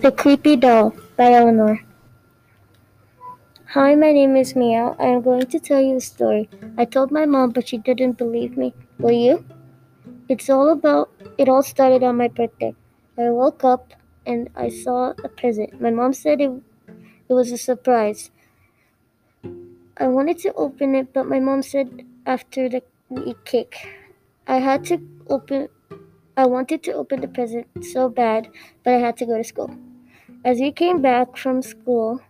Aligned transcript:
The 0.00 0.12
Creepy 0.12 0.54
Doll 0.54 0.94
by 1.16 1.32
Eleanor. 1.32 1.80
Hi, 3.70 3.96
my 3.96 4.12
name 4.12 4.36
is 4.36 4.54
Mia. 4.54 4.94
I 4.96 5.06
am 5.06 5.22
going 5.22 5.46
to 5.46 5.58
tell 5.58 5.80
you 5.80 5.96
a 5.96 6.00
story. 6.00 6.48
I 6.76 6.84
told 6.84 7.10
my 7.10 7.26
mom, 7.26 7.50
but 7.50 7.66
she 7.66 7.78
didn't 7.78 8.12
believe 8.16 8.56
me. 8.56 8.74
Will 9.00 9.10
you? 9.10 9.44
It's 10.28 10.48
all 10.48 10.68
about, 10.70 11.10
it 11.36 11.48
all 11.48 11.64
started 11.64 12.04
on 12.04 12.16
my 12.16 12.28
birthday. 12.28 12.76
I 13.18 13.30
woke 13.30 13.64
up 13.64 13.92
and 14.24 14.48
I 14.54 14.68
saw 14.68 15.14
a 15.24 15.28
present. 15.28 15.80
My 15.80 15.90
mom 15.90 16.12
said 16.12 16.40
it, 16.40 16.52
it 17.28 17.32
was 17.32 17.50
a 17.50 17.58
surprise. 17.58 18.30
I 19.96 20.06
wanted 20.06 20.38
to 20.46 20.54
open 20.54 20.94
it, 20.94 21.12
but 21.12 21.26
my 21.26 21.40
mom 21.40 21.62
said 21.62 22.06
after 22.24 22.68
the 22.68 22.82
cake. 23.44 23.76
I 24.46 24.58
had 24.58 24.84
to 24.84 25.00
open, 25.28 25.68
I 26.36 26.46
wanted 26.46 26.84
to 26.84 26.92
open 26.92 27.20
the 27.20 27.26
present 27.26 27.66
so 27.82 28.08
bad, 28.08 28.48
but 28.84 28.94
I 28.94 28.98
had 28.98 29.16
to 29.16 29.26
go 29.26 29.36
to 29.36 29.42
school. 29.42 29.76
As 30.44 30.60
we 30.60 30.70
came 30.70 31.02
back 31.02 31.36
from 31.36 31.62
school, 31.62 32.20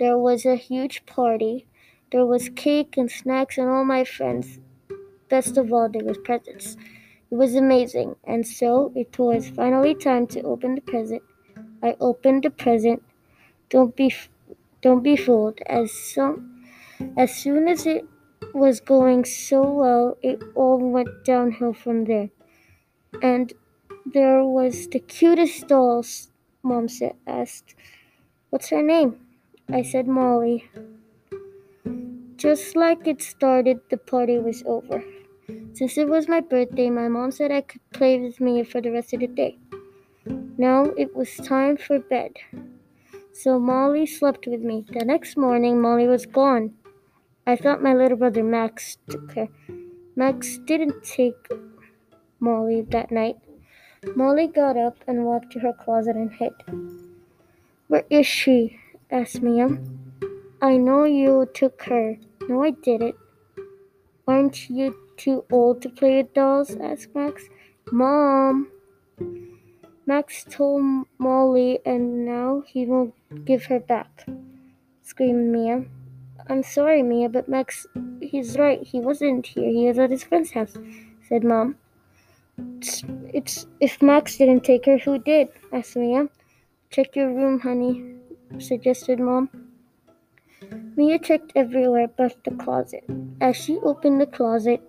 there 0.00 0.18
was 0.18 0.44
a 0.44 0.56
huge 0.56 1.06
party. 1.06 1.64
There 2.10 2.26
was 2.26 2.48
cake 2.48 2.96
and 2.96 3.08
snacks 3.08 3.56
and 3.56 3.68
all 3.68 3.84
my 3.84 4.02
friends. 4.02 4.58
Best 5.28 5.56
of 5.56 5.72
all, 5.72 5.88
there 5.88 6.04
was 6.04 6.18
presents. 6.18 6.76
It 7.30 7.36
was 7.36 7.54
amazing, 7.54 8.16
and 8.24 8.44
so 8.44 8.92
it 8.96 9.16
was 9.16 9.48
finally 9.48 9.94
time 9.94 10.26
to 10.28 10.42
open 10.42 10.74
the 10.74 10.80
present. 10.80 11.22
I 11.80 11.96
opened 12.00 12.42
the 12.42 12.50
present. 12.50 13.00
Don't 13.68 13.94
be, 13.94 14.12
don't 14.82 15.04
be 15.04 15.14
fooled. 15.14 15.60
As 15.66 15.92
some, 15.92 16.64
as 17.16 17.32
soon 17.32 17.68
as 17.68 17.86
it 17.86 18.04
was 18.52 18.80
going 18.80 19.24
so 19.24 19.62
well, 19.62 20.18
it 20.20 20.42
all 20.56 20.78
went 20.78 21.24
downhill 21.24 21.74
from 21.74 22.06
there. 22.06 22.30
And 23.22 23.52
there 24.04 24.42
was 24.42 24.88
the 24.88 24.98
cutest 24.98 25.68
dolls 25.68 26.29
Mom 26.62 26.88
said, 26.88 27.14
asked, 27.26 27.74
What's 28.50 28.68
her 28.70 28.82
name? 28.82 29.16
I 29.68 29.72
mm-hmm. 29.72 29.90
said, 29.90 30.06
Molly. 30.08 30.70
Just 32.36 32.74
like 32.74 33.06
it 33.06 33.22
started, 33.22 33.80
the 33.90 33.96
party 33.96 34.38
was 34.38 34.62
over. 34.66 35.04
Since 35.72 35.98
it 35.98 36.08
was 36.08 36.28
my 36.28 36.40
birthday, 36.40 36.90
my 36.90 37.08
mom 37.08 37.30
said 37.30 37.52
I 37.52 37.60
could 37.60 37.80
play 37.92 38.18
with 38.18 38.40
me 38.40 38.64
for 38.64 38.80
the 38.80 38.90
rest 38.90 39.12
of 39.12 39.20
the 39.20 39.26
day. 39.26 39.58
Now 40.58 40.84
it 40.96 41.14
was 41.14 41.36
time 41.36 41.76
for 41.76 41.98
bed. 41.98 42.32
So 43.32 43.58
Molly 43.58 44.06
slept 44.06 44.46
with 44.46 44.60
me. 44.60 44.84
The 44.92 45.04
next 45.04 45.36
morning, 45.36 45.80
Molly 45.80 46.06
was 46.06 46.26
gone. 46.26 46.74
I 47.46 47.56
thought 47.56 47.82
my 47.82 47.94
little 47.94 48.18
brother 48.18 48.42
Max 48.42 48.98
took 49.08 49.32
her. 49.32 49.48
Max 50.16 50.58
didn't 50.58 51.02
take 51.02 51.48
Molly 52.40 52.82
that 52.90 53.10
night. 53.10 53.36
Molly 54.16 54.46
got 54.46 54.76
up 54.76 54.96
and 55.06 55.24
walked 55.24 55.52
to 55.52 55.60
her 55.60 55.72
closet 55.72 56.16
and 56.16 56.32
hid. 56.32 56.52
Where 57.88 58.04
is 58.08 58.26
she? 58.26 58.78
asked 59.10 59.42
Mia. 59.42 59.78
I 60.62 60.76
know 60.76 61.04
you 61.04 61.48
took 61.52 61.82
her. 61.82 62.16
No, 62.48 62.62
I 62.62 62.70
didn't. 62.70 63.16
Aren't 64.26 64.70
you 64.70 64.96
too 65.16 65.44
old 65.50 65.82
to 65.82 65.88
play 65.88 66.16
with 66.16 66.32
dolls? 66.32 66.76
asked 66.76 67.14
Max. 67.14 67.44
Mom! 67.92 68.70
Max 70.06 70.44
told 70.48 71.06
Molly, 71.18 71.80
and 71.84 72.24
now 72.24 72.62
he 72.66 72.86
won't 72.86 73.14
give 73.44 73.64
her 73.64 73.80
back, 73.80 74.26
screamed 75.02 75.52
Mia. 75.52 75.84
I'm 76.48 76.62
sorry, 76.62 77.02
Mia, 77.02 77.28
but 77.28 77.48
Max, 77.48 77.86
he's 78.20 78.56
right. 78.58 78.82
He 78.82 78.98
wasn't 78.98 79.46
here. 79.46 79.70
He 79.70 79.86
was 79.86 79.98
at 79.98 80.10
his 80.10 80.24
friend's 80.24 80.52
house, 80.52 80.76
said 81.28 81.44
Mom. 81.44 81.76
It's, 82.78 83.04
it's 83.32 83.66
if 83.80 84.02
Max 84.02 84.36
didn't 84.36 84.64
take 84.64 84.86
her, 84.86 84.98
who 84.98 85.18
did? 85.18 85.48
asked 85.72 85.96
Mia. 85.96 86.28
Check 86.90 87.14
your 87.14 87.32
room, 87.32 87.60
honey, 87.60 88.16
suggested 88.58 89.20
Mom. 89.20 89.48
Mia 90.96 91.18
checked 91.18 91.52
everywhere 91.54 92.08
but 92.08 92.36
the 92.44 92.50
closet. 92.50 93.04
As 93.40 93.56
she 93.56 93.78
opened 93.78 94.20
the 94.20 94.26
closet, 94.26 94.80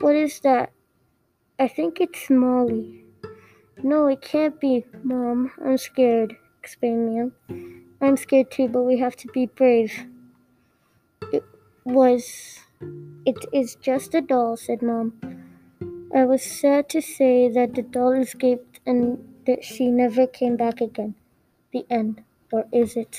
what 0.00 0.14
is 0.14 0.40
that? 0.40 0.72
I 1.58 1.68
think 1.68 2.00
it's 2.00 2.30
Molly. 2.30 3.04
No, 3.82 4.06
it 4.06 4.22
can't 4.22 4.60
be, 4.60 4.84
Mom. 5.02 5.50
I'm 5.64 5.78
scared, 5.78 6.36
explained 6.60 7.08
Mia. 7.08 7.30
I'm 8.00 8.16
scared 8.16 8.50
too, 8.50 8.68
but 8.68 8.82
we 8.82 8.98
have 8.98 9.16
to 9.16 9.28
be 9.28 9.46
brave. 9.46 10.06
It 11.32 11.44
was. 11.84 12.60
It 13.24 13.44
is 13.52 13.74
just 13.76 14.14
a 14.14 14.20
doll, 14.20 14.56
said 14.56 14.82
Mom. 14.82 15.14
I 16.16 16.24
was 16.24 16.42
sad 16.42 16.88
to 16.88 17.02
say 17.02 17.46
that 17.50 17.74
the 17.74 17.82
doll 17.82 18.12
escaped 18.12 18.80
and 18.86 19.18
that 19.46 19.62
she 19.62 19.90
never 19.90 20.26
came 20.26 20.56
back 20.56 20.80
again. 20.80 21.14
The 21.72 21.84
end. 21.90 22.24
Or 22.50 22.64
is 22.72 22.96
it? 22.96 23.18